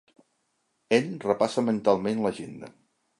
Ell 0.97 1.11
repassa 1.25 1.65
mentalment 1.67 2.25
l'agenda. 2.25 2.71